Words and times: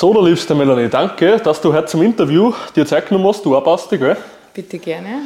So, 0.00 0.14
der 0.14 0.22
liebste 0.22 0.54
Melanie, 0.54 0.88
danke, 0.88 1.38
dass 1.38 1.60
du 1.60 1.72
heute 1.72 1.86
zum 1.86 2.02
Interview 2.02 2.52
dir 2.76 2.86
Zeit 2.86 3.08
genommen 3.08 3.26
hast. 3.26 3.44
Du 3.44 3.56
auch 3.56 3.64
Basti, 3.64 3.98
gell? 3.98 4.16
Bitte 4.54 4.78
gerne. 4.78 5.22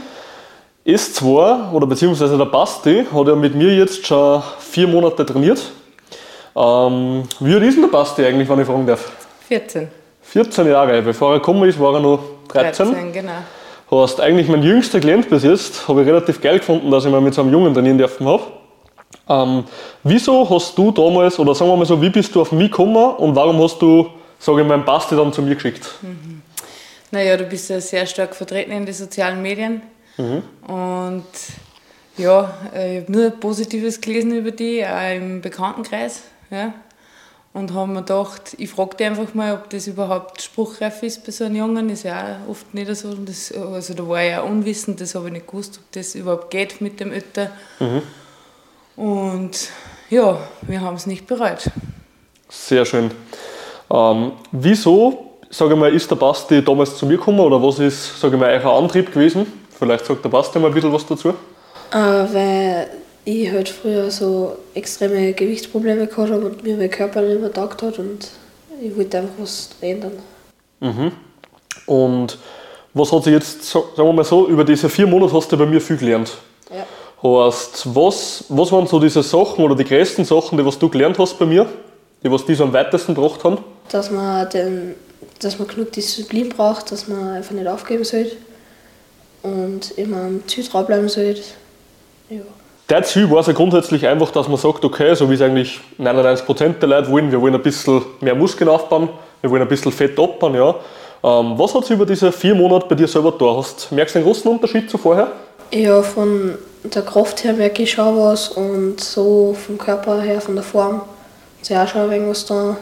Ist 0.82 1.16
zwar, 1.16 1.70
oder 1.74 1.86
beziehungsweise 1.86 2.38
der 2.38 2.46
Basti 2.46 3.04
hat 3.12 3.28
ja 3.28 3.34
mit 3.34 3.54
mir 3.54 3.76
jetzt 3.76 4.06
schon 4.06 4.42
vier 4.60 4.88
Monate 4.88 5.26
trainiert. 5.26 5.60
Ähm, 6.56 7.24
wie 7.40 7.52
alt 7.52 7.64
ist 7.64 7.74
denn 7.74 7.82
der 7.82 7.90
Basti 7.90 8.24
eigentlich, 8.24 8.48
wenn 8.48 8.60
ich 8.60 8.66
fragen 8.66 8.86
darf? 8.86 9.12
14. 9.46 9.88
14 10.22 10.66
Jahre. 10.66 11.02
Bevor 11.02 11.34
er 11.34 11.40
gekommen 11.40 11.68
ist, 11.68 11.78
war 11.78 11.92
er 11.92 12.00
noch 12.00 12.20
13. 12.48 12.92
13, 12.92 13.12
genau. 13.12 13.32
Hast 13.90 14.22
eigentlich 14.22 14.48
mein 14.48 14.62
jüngster 14.62 15.00
Klient 15.00 15.28
bis 15.28 15.42
jetzt. 15.42 15.86
Habe 15.86 16.00
ich 16.00 16.08
relativ 16.08 16.40
geil 16.40 16.60
gefunden, 16.60 16.90
dass 16.90 17.04
ich 17.04 17.10
mal 17.10 17.20
mit 17.20 17.34
so 17.34 17.42
einem 17.42 17.52
Jungen 17.52 17.74
trainieren 17.74 17.98
dürfen 17.98 18.26
habe. 18.26 18.44
Ähm, 19.28 19.64
wieso 20.02 20.48
hast 20.48 20.78
du 20.78 20.90
damals, 20.92 21.38
oder 21.38 21.54
sagen 21.54 21.70
wir 21.70 21.76
mal 21.76 21.84
so, 21.84 22.00
wie 22.00 22.08
bist 22.08 22.34
du 22.34 22.40
auf 22.40 22.52
mich 22.52 22.70
gekommen 22.70 23.16
und 23.16 23.36
warum 23.36 23.62
hast 23.62 23.82
du, 23.82 24.06
sage 24.42 24.62
ich 24.62 24.66
mal, 24.66 24.74
einen 24.74 24.84
Basti 24.84 25.14
dann 25.14 25.32
zu 25.32 25.40
mir 25.40 25.54
geschickt? 25.54 25.88
Naja, 27.12 27.36
du 27.36 27.44
bist 27.44 27.70
ja 27.70 27.80
sehr 27.80 28.06
stark 28.06 28.34
vertreten 28.34 28.72
in 28.72 28.84
den 28.84 28.94
sozialen 28.94 29.40
Medien. 29.40 29.82
Und 30.66 31.24
ja, 32.16 32.54
äh, 32.74 32.98
ich 32.98 33.02
habe 33.02 33.12
nur 33.12 33.30
Positives 33.30 34.00
gelesen 34.00 34.36
über 34.36 34.50
dich, 34.50 34.84
auch 34.84 35.14
im 35.14 35.40
Bekanntenkreis. 35.40 36.22
Ja. 36.50 36.74
Und 37.54 37.72
haben 37.74 37.92
mir 37.92 38.00
gedacht, 38.00 38.54
ich 38.58 38.70
frage 38.70 38.96
dich 38.96 39.06
einfach 39.06 39.34
mal, 39.34 39.54
ob 39.54 39.70
das 39.70 39.86
überhaupt 39.86 40.42
spruchreif 40.42 41.02
ist 41.02 41.24
bei 41.24 41.32
so 41.32 41.44
einem 41.44 41.56
Jungen. 41.56 41.90
Ist 41.90 42.02
ja 42.04 42.40
auch 42.44 42.50
oft 42.50 42.74
nicht 42.74 42.94
so. 42.96 43.14
Das, 43.14 43.52
also 43.52 43.94
da 43.94 44.08
war 44.08 44.24
ich 44.24 44.34
auch 44.36 44.48
unwissend, 44.48 45.00
das 45.00 45.14
habe 45.14 45.26
ich 45.26 45.34
nicht 45.34 45.46
gewusst, 45.46 45.78
ob 45.78 45.92
das 45.92 46.14
überhaupt 46.14 46.50
geht 46.50 46.80
mit 46.80 46.98
dem 46.98 47.12
Ötter. 47.12 47.50
Und 48.96 49.68
ja, 50.10 50.38
wir 50.62 50.80
haben 50.80 50.96
es 50.96 51.06
nicht 51.06 51.26
bereut. 51.26 51.70
Sehr 52.48 52.84
schön. 52.84 53.10
Ähm, 53.92 54.32
wieso, 54.52 55.36
sage 55.50 55.74
ich 55.74 55.78
mal, 55.78 55.92
ist 55.92 56.10
der 56.10 56.16
Basti 56.16 56.64
damals 56.64 56.96
zu 56.96 57.04
mir 57.04 57.18
gekommen 57.18 57.40
oder 57.40 57.62
was 57.62 57.78
ist, 57.78 58.18
sage 58.18 58.36
ich 58.36 58.40
mal, 58.40 58.50
euer 58.50 58.72
Antrieb 58.72 59.12
gewesen? 59.12 59.46
Vielleicht 59.78 60.06
sagt 60.06 60.24
der 60.24 60.30
Basti 60.30 60.58
mal 60.58 60.68
ein 60.68 60.74
bisschen 60.74 60.92
was 60.92 61.04
dazu. 61.04 61.28
Äh, 61.28 61.34
weil 61.94 62.90
ich 63.24 63.50
halt 63.50 63.68
früher 63.68 64.10
so 64.10 64.56
extreme 64.74 65.34
Gewichtsprobleme 65.34 66.06
gehabt 66.06 66.30
habe 66.30 66.46
und 66.46 66.62
mir 66.62 66.76
mein 66.76 66.90
Körper 66.90 67.20
nicht 67.20 67.40
mehr 67.40 67.52
taugt 67.52 67.82
hat 67.82 67.98
und 67.98 68.30
ich 68.80 68.96
wollte 68.96 69.18
einfach 69.18 69.34
was 69.38 69.70
ändern. 69.80 70.12
Und 71.86 72.38
was 72.94 73.12
hat 73.12 73.24
sich 73.24 73.34
jetzt, 73.34 73.64
sagen 73.64 73.84
wir 73.96 74.12
mal 74.12 74.24
so, 74.24 74.48
über 74.48 74.64
diese 74.64 74.88
vier 74.88 75.06
Monate 75.06 75.34
hast 75.34 75.52
du 75.52 75.56
bei 75.56 75.66
mir 75.66 75.80
viel 75.80 75.98
gelernt. 75.98 76.32
Ja. 76.70 76.84
Heißt, 77.22 77.94
was, 77.94 78.44
was 78.48 78.72
waren 78.72 78.86
so 78.86 78.98
diese 78.98 79.22
Sachen 79.22 79.64
oder 79.64 79.76
die 79.76 79.84
größten 79.84 80.24
Sachen, 80.24 80.58
die 80.58 80.66
was 80.66 80.78
du 80.78 80.88
gelernt 80.88 81.18
hast 81.18 81.38
bei 81.38 81.46
mir, 81.46 81.66
die 82.22 82.30
was 82.30 82.44
die 82.44 82.54
so 82.54 82.64
am 82.64 82.72
weitesten 82.72 83.14
gebracht 83.14 83.44
haben? 83.44 83.58
Dass 83.90 84.10
man, 84.10 84.48
den, 84.50 84.94
dass 85.40 85.58
man 85.58 85.68
genug 85.68 85.92
Disziplin 85.92 86.48
braucht, 86.48 86.92
dass 86.92 87.08
man 87.08 87.32
einfach 87.32 87.52
nicht 87.52 87.66
aufgeben 87.66 88.04
sollte 88.04 88.36
und 89.42 89.90
immer 89.98 90.22
am 90.22 90.46
Ziel 90.46 90.64
dranbleiben 90.64 91.08
sollte. 91.08 91.42
Ja. 92.30 92.40
Der 92.88 93.02
Ziel 93.02 93.30
war 93.30 93.40
es 93.40 93.46
ja 93.46 93.52
grundsätzlich 93.52 94.06
einfach, 94.06 94.30
dass 94.30 94.48
man 94.48 94.56
sagt, 94.56 94.84
okay, 94.84 95.14
so 95.14 95.28
wie 95.30 95.34
es 95.34 95.42
eigentlich 95.42 95.80
99% 95.98 96.78
der 96.78 96.88
Leute 96.88 97.10
wollen, 97.10 97.30
wir 97.30 97.40
wollen 97.40 97.54
ein 97.54 97.62
bisschen 97.62 98.02
mehr 98.20 98.34
Muskeln 98.34 98.68
aufbauen, 98.68 99.08
wir 99.40 99.50
wollen 99.50 99.62
ein 99.62 99.68
bisschen 99.68 99.92
Fett 99.92 100.18
abbauen, 100.18 100.54
ja. 100.54 100.74
Ähm, 101.24 101.56
was 101.56 101.74
hat 101.74 101.84
sich 101.84 101.94
über 101.94 102.04
diese 102.04 102.32
vier 102.32 102.54
Monate 102.54 102.86
bei 102.88 102.94
dir 102.94 103.06
selber 103.06 103.32
da? 103.38 103.56
Hast, 103.56 103.92
merkst 103.92 104.14
du 104.14 104.18
einen 104.18 104.26
großen 104.26 104.50
Unterschied 104.50 104.90
zu 104.90 104.98
vorher? 104.98 105.32
ja, 105.72 106.02
von 106.02 106.58
der 106.84 107.02
Kraft 107.02 107.44
her 107.44 107.54
merke 107.54 107.82
ich 107.82 107.92
schon 107.92 108.16
was 108.18 108.48
und 108.48 109.00
so 109.00 109.54
vom 109.54 109.78
Körper 109.78 110.20
her, 110.20 110.40
von 110.40 110.54
der 110.54 110.64
Form, 110.64 111.00
hat 111.00 111.64
sich 111.64 111.76
auch 111.76 111.88
schon 111.88 112.02
ein 112.02 112.10
wenig 112.10 112.28
was 112.28 112.46
da. 112.46 112.76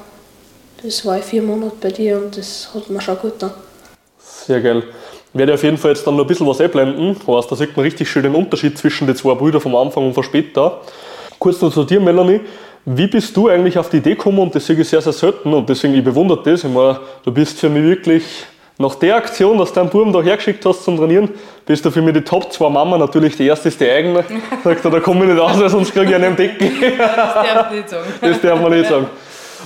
Das 0.82 1.04
war 1.04 1.18
ich 1.18 1.24
vier 1.24 1.42
Monate 1.42 1.76
bei 1.80 1.90
dir 1.90 2.16
und 2.16 2.36
das 2.36 2.70
hat 2.74 2.88
mir 2.88 3.00
schon 3.00 3.18
gut 3.18 3.32
getan. 3.32 3.50
Sehr 4.18 4.60
geil. 4.60 4.82
Ich 5.32 5.38
werde 5.38 5.54
auf 5.54 5.62
jeden 5.62 5.76
Fall 5.76 5.92
jetzt 5.92 6.06
dann 6.06 6.16
noch 6.16 6.24
ein 6.24 6.26
bisschen 6.26 6.46
was 6.46 6.60
einblenden. 6.60 7.16
Heißt, 7.26 7.52
da 7.52 7.56
sieht 7.56 7.76
man 7.76 7.84
richtig 7.84 8.10
schön 8.10 8.22
den 8.22 8.34
Unterschied 8.34 8.78
zwischen 8.78 9.06
den 9.06 9.14
zwei 9.14 9.34
Brüdern 9.34 9.60
vom 9.60 9.76
Anfang 9.76 10.06
und 10.06 10.14
von 10.14 10.22
später. 10.22 10.80
Kurz 11.38 11.60
noch 11.60 11.72
zu 11.72 11.84
dir, 11.84 12.00
Melanie. 12.00 12.40
Wie 12.86 13.06
bist 13.06 13.36
du 13.36 13.48
eigentlich 13.48 13.78
auf 13.78 13.90
die 13.90 13.98
Idee 13.98 14.14
gekommen? 14.14 14.38
Und 14.38 14.54
das 14.54 14.66
sehe 14.66 14.76
ich 14.76 14.88
sehr, 14.88 15.02
sehr 15.02 15.12
selten. 15.12 15.52
Und 15.52 15.68
deswegen, 15.68 15.94
ich 15.94 16.02
bewundere 16.02 16.42
das. 16.42 16.64
Ich 16.64 16.70
meine, 16.70 16.98
du 17.24 17.30
bist 17.30 17.58
für 17.58 17.68
mich 17.68 17.82
wirklich, 17.82 18.24
nach 18.78 18.94
der 18.94 19.16
Aktion, 19.16 19.58
dass 19.58 19.68
du 19.68 19.74
deinen 19.74 19.90
Buben 19.90 20.10
da 20.10 20.22
hergeschickt 20.22 20.64
hast 20.64 20.84
zum 20.84 20.96
Trainieren, 20.96 21.28
bist 21.66 21.84
du 21.84 21.90
für 21.90 22.00
mich 22.00 22.14
die 22.14 22.22
Top 22.22 22.50
2 22.50 22.70
Mama. 22.70 22.96
Natürlich, 22.96 23.36
die 23.36 23.46
erste 23.46 23.68
ist 23.68 23.78
die 23.78 23.90
eigene. 23.90 24.24
Sagt 24.64 24.82
er, 24.82 24.90
da 24.90 25.00
komme 25.00 25.26
ich 25.26 25.32
nicht 25.32 25.40
raus, 25.40 25.60
weil 25.60 25.68
sonst 25.68 25.92
kriege 25.92 26.08
ich 26.08 26.14
einen 26.14 26.34
Decken. 26.34 26.72
Das 26.96 27.34
darf 27.34 27.70
ich 27.70 27.76
nicht 27.76 27.90
sagen. 27.90 28.06
Das 28.22 28.40
darf 28.40 28.60
man 28.60 28.72
nicht 28.72 28.88
sagen. 28.88 29.06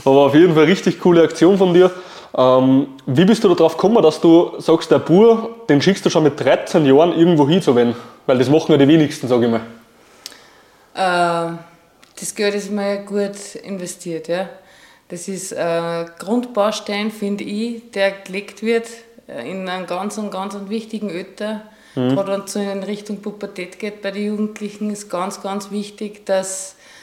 Aber 0.05 0.27
auf 0.27 0.34
jeden 0.34 0.55
Fall 0.55 0.65
richtig 0.65 1.00
coole 1.00 1.22
Aktion 1.22 1.59
von 1.59 1.75
dir. 1.75 1.91
Ähm, 2.37 2.88
wie 3.06 3.25
bist 3.25 3.44
du 3.44 3.49
darauf 3.49 3.77
gekommen, 3.77 4.03
dass 4.03 4.21
du 4.21 4.53
sagst, 4.59 4.91
der 4.91 4.99
Bur, 4.99 5.55
den 5.69 5.81
schickst 5.81 6.05
du 6.05 6.10
schon 6.10 6.25
mit 6.25 6.38
13 6.38 6.84
Jahren 6.84 7.12
irgendwo 7.12 7.49
hin 7.49 7.62
zu 7.62 7.77
wenn? 7.77 7.94
Weil 8.27 8.38
das 8.38 8.49
machen 8.49 8.72
ja 8.72 8.78
die 8.78 8.88
wenigsten, 8.88 9.28
sage 9.28 9.47
ich 9.47 9.53
mal. 9.53 9.60
Äh, 10.94 11.56
das 12.19 12.34
Geld 12.34 12.55
ist 12.55 12.72
mal 12.72 13.05
gut 13.05 13.55
investiert. 13.62 14.28
Ja. 14.28 14.49
Das 15.09 15.28
ist 15.28 15.55
ein 15.55 16.11
Grundbaustein, 16.19 17.11
finde 17.11 17.44
ich, 17.44 17.91
der 17.93 18.11
gelegt 18.11 18.62
wird 18.62 18.88
äh, 19.28 19.49
in 19.49 19.69
einem 19.69 19.87
ganz, 19.87 20.19
und 20.19 20.31
ganz 20.31 20.55
einen 20.55 20.71
wichtigen 20.71 21.11
Ötter. 21.11 21.62
Gerade 21.94 22.32
wenn 22.32 22.41
es 22.41 22.53
so 22.53 22.59
in 22.59 22.82
Richtung 22.82 23.22
Pubertät 23.22 23.78
geht 23.78 24.03
bei 24.03 24.11
den 24.11 24.26
Jugendlichen, 24.26 24.91
ist 24.91 25.09
ganz, 25.09 25.41
ganz 25.43 25.71
wichtig, 25.71 26.26
dass 26.26 26.72
äh, 26.72 26.94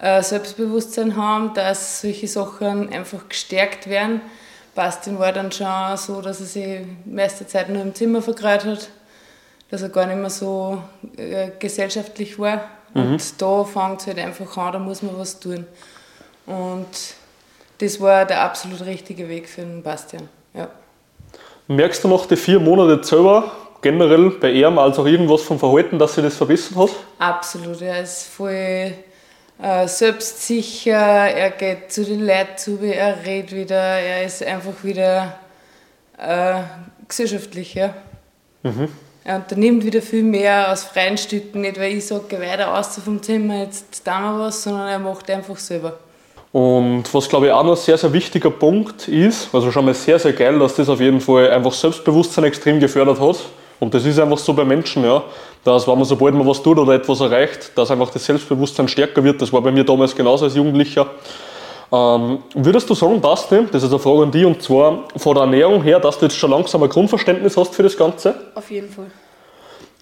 Selbstbewusstsein 0.00 1.16
haben, 1.16 1.54
dass 1.54 2.00
solche 2.02 2.28
Sachen 2.28 2.92
einfach 2.92 3.28
gestärkt 3.28 3.88
werden. 3.88 4.20
Bastin 4.74 5.18
war 5.18 5.32
dann 5.32 5.50
schon 5.50 5.96
so, 5.96 6.20
dass 6.20 6.40
er 6.40 6.46
sich 6.46 6.86
meiste 7.04 7.46
Zeit 7.46 7.68
nur 7.68 7.82
im 7.82 7.94
Zimmer 7.94 8.22
verkreut 8.22 8.64
hat, 8.64 8.88
dass 9.70 9.82
er 9.82 9.88
gar 9.88 10.06
nicht 10.06 10.18
mehr 10.18 10.30
so 10.30 10.80
äh, 11.16 11.50
gesellschaftlich 11.58 12.38
war. 12.38 12.60
Und 12.94 13.42
da 13.42 13.64
fängt 13.64 14.00
es 14.00 14.06
halt 14.06 14.18
einfach 14.18 14.56
an, 14.56 14.72
da 14.72 14.78
muss 14.78 15.02
man 15.02 15.18
was 15.18 15.38
tun. 15.38 15.66
Und 16.46 16.86
das 17.78 18.00
war 18.00 18.24
der 18.24 18.42
absolut 18.42 18.84
richtige 18.86 19.28
Weg 19.28 19.48
für 19.48 19.60
den 19.60 19.82
Bastian. 19.82 20.28
Ja. 20.54 20.68
Merkst 21.66 22.02
du 22.04 22.08
nach 22.08 22.26
den 22.26 22.38
vier 22.38 22.58
Monaten 22.60 23.02
selber, 23.02 23.50
generell 23.82 24.30
bei 24.30 24.52
ihm, 24.52 24.78
als 24.78 24.98
auch 24.98 25.06
irgendwas 25.06 25.42
vom 25.42 25.58
Verhalten, 25.58 25.98
dass 25.98 26.14
sich 26.14 26.24
das 26.24 26.36
verbessert 26.36 26.76
hat? 26.76 26.90
Absolut, 27.18 27.82
er 27.82 28.02
ist 28.02 28.28
voll 28.28 28.50
äh, 28.50 28.92
selbstsicher, 29.86 30.92
er 30.92 31.50
geht 31.50 31.90
zu 31.90 32.04
den 32.04 32.24
Leuten 32.24 32.56
zu, 32.56 32.78
er 32.80 33.24
redet 33.24 33.52
wieder, 33.52 33.74
er 33.76 34.24
ist 34.24 34.42
einfach 34.42 34.84
wieder 34.84 35.38
äh, 36.16 36.60
gesellschaftlich. 37.08 37.74
Ja. 37.74 37.94
Er 39.24 39.36
unternimmt 39.36 39.84
wieder 39.84 40.00
viel 40.00 40.22
mehr 40.22 40.72
aus 40.72 40.84
freien 40.84 41.18
Stücken, 41.18 41.62
nicht 41.62 41.78
weil 41.78 41.96
ich 41.96 42.06
sage, 42.06 42.24
geh 42.28 42.40
weiter 42.40 42.78
aus 42.78 42.98
vom 43.04 43.22
Zimmer, 43.22 43.62
jetzt 43.62 44.04
tun 44.04 44.22
wir 44.22 44.38
was, 44.38 44.62
sondern 44.62 44.88
er 44.88 44.98
macht 44.98 45.28
einfach 45.30 45.56
selber. 45.56 45.98
Und 46.52 47.04
was 47.12 47.28
glaube 47.28 47.46
ich 47.46 47.52
auch 47.52 47.62
noch 47.62 47.72
ein 47.72 47.76
sehr, 47.76 47.98
sehr 47.98 48.12
wichtiger 48.12 48.50
Punkt 48.50 49.06
ist, 49.06 49.48
also 49.52 49.70
schon 49.70 49.84
mal 49.84 49.94
sehr, 49.94 50.18
sehr 50.18 50.32
geil, 50.32 50.58
dass 50.58 50.74
das 50.76 50.88
auf 50.88 51.00
jeden 51.00 51.20
Fall 51.20 51.50
einfach 51.50 51.72
Selbstbewusstsein 51.72 52.44
extrem 52.44 52.80
gefördert 52.80 53.20
hat. 53.20 53.36
Und 53.80 53.94
das 53.94 54.04
ist 54.04 54.18
einfach 54.18 54.38
so 54.38 54.52
bei 54.52 54.64
Menschen, 54.64 55.04
ja, 55.04 55.22
dass 55.64 55.86
wenn 55.86 55.96
man 55.96 56.04
sobald 56.04 56.34
man 56.34 56.46
was 56.46 56.62
tut 56.62 56.78
oder 56.78 56.94
etwas 56.94 57.20
erreicht, 57.20 57.72
dass 57.76 57.90
einfach 57.90 58.10
das 58.10 58.24
Selbstbewusstsein 58.24 58.88
stärker 58.88 59.22
wird. 59.22 59.40
Das 59.40 59.52
war 59.52 59.60
bei 59.60 59.70
mir 59.70 59.84
damals 59.84 60.14
genauso 60.14 60.44
als 60.44 60.56
Jugendlicher. 60.56 61.06
Ähm, 61.90 62.38
würdest 62.54 62.90
du 62.90 62.94
sagen, 62.94 63.20
Basti, 63.20 63.66
das 63.70 63.82
ist 63.82 63.90
eine 63.90 63.98
Frage 63.98 64.22
an 64.22 64.30
dich, 64.30 64.44
und 64.44 64.62
zwar 64.62 65.04
von 65.16 65.34
der 65.34 65.44
Ernährung 65.44 65.82
her, 65.82 66.00
dass 66.00 66.18
du 66.18 66.26
jetzt 66.26 66.36
schon 66.36 66.50
langsam 66.50 66.82
ein 66.82 66.88
Grundverständnis 66.88 67.56
hast 67.56 67.74
für 67.74 67.82
das 67.82 67.96
Ganze? 67.96 68.34
Auf 68.54 68.70
jeden 68.70 68.90
Fall. 68.90 69.06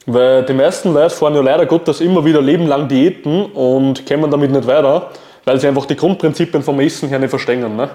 Weil 0.06 0.44
die 0.44 0.52
meisten 0.52 0.92
Leute 0.92 1.14
fahren 1.14 1.34
ja 1.34 1.40
leider 1.40 1.66
Gottes 1.66 2.00
immer 2.00 2.24
wieder 2.24 2.40
lebenlang 2.40 2.88
Diäten 2.88 3.46
und 3.46 4.06
kommen 4.06 4.30
damit 4.30 4.50
nicht 4.50 4.66
weiter, 4.66 5.10
weil 5.44 5.60
sie 5.60 5.68
einfach 5.68 5.86
die 5.86 5.96
Grundprinzipien 5.96 6.62
vom 6.62 6.78
Essen 6.80 7.08
her 7.08 7.18
nicht 7.18 7.30
verstehen. 7.30 7.76
Ne? 7.76 7.90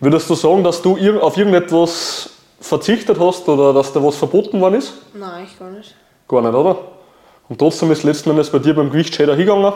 Würdest 0.00 0.28
du 0.30 0.34
sagen, 0.34 0.62
dass 0.62 0.80
du 0.80 0.96
auf 1.20 1.36
irgendetwas 1.36 2.30
verzichtet 2.60 3.18
hast 3.18 3.48
oder 3.48 3.72
dass 3.72 3.92
da 3.92 4.02
was 4.02 4.16
verboten 4.16 4.60
worden 4.60 4.76
ist? 4.76 4.94
Nein, 5.14 5.46
ich 5.50 5.58
gar 5.58 5.70
nicht. 5.70 5.94
Gar 6.26 6.42
nicht, 6.42 6.54
oder? 6.54 6.78
Und 7.48 7.58
trotzdem 7.58 7.90
ist 7.90 8.02
letzten 8.02 8.30
Endes 8.30 8.50
bei 8.50 8.58
dir 8.58 8.74
beim 8.74 8.90
Gewicht 8.90 9.14
schon 9.14 9.28
hingegangen. 9.28 9.72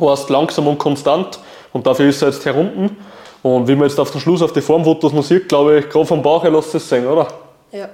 Heißt 0.00 0.30
langsam 0.30 0.68
und 0.68 0.78
konstant 0.78 1.38
und 1.72 1.86
dafür 1.86 2.08
ist 2.08 2.22
er 2.22 2.28
jetzt 2.28 2.44
herunten. 2.44 2.96
Und 3.42 3.66
wie 3.66 3.74
man 3.74 3.88
jetzt 3.88 3.98
auf 3.98 4.10
den 4.10 4.20
Schluss 4.20 4.40
auf 4.40 4.52
die 4.52 4.60
Formfotos 4.60 5.12
noch 5.12 5.24
sieht, 5.24 5.48
glaube 5.48 5.80
ich, 5.80 5.88
gerade 5.88 6.06
vom 6.06 6.22
Bauch 6.22 6.42
her 6.44 6.50
lässt 6.50 6.74
es 6.74 6.88
sehen, 6.88 7.06
oder? 7.06 7.26
Ja. 7.72 7.88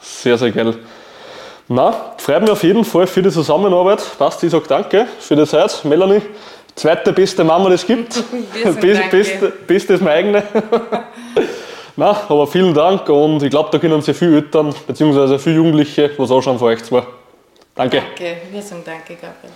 Sehr, 0.00 0.38
sehr 0.38 0.50
geil. 0.50 0.74
Na, 1.68 2.14
freut 2.18 2.42
mich 2.42 2.50
auf 2.50 2.62
jeden 2.62 2.84
Fall 2.84 3.06
für 3.06 3.22
die 3.22 3.30
Zusammenarbeit. 3.30 4.02
Basti, 4.18 4.46
ich 4.46 4.52
sage 4.52 4.64
danke 4.66 5.06
für 5.18 5.36
die 5.36 5.46
Zeit. 5.46 5.84
Melanie, 5.84 6.22
zweite 6.74 7.12
beste 7.12 7.44
Mama, 7.44 7.68
die 7.68 7.74
es 7.74 7.86
gibt. 7.86 8.22
Best-. 8.80 9.10
Beste, 9.10 9.52
beste 9.66 9.94
ist 9.94 10.02
meine 10.02 10.16
eigene. 10.16 10.42
Na, 11.96 12.10
aber 12.28 12.46
vielen 12.46 12.74
Dank 12.74 13.08
und 13.08 13.42
ich 13.42 13.50
glaube, 13.50 13.68
da 13.70 13.78
können 13.78 14.02
sich 14.02 14.16
viele 14.16 14.36
Eltern 14.36 14.74
bzw. 14.86 15.38
viele 15.38 15.56
Jugendliche 15.56 16.10
was 16.16 16.30
anschauen 16.30 16.58
von 16.58 16.68
euch 16.68 16.82
zwei. 16.82 17.04
Danke. 17.74 17.98
Danke, 17.98 18.36
wir 18.50 18.62
sagen 18.62 18.82
danke, 18.84 19.14
Gabriel. 19.14 19.52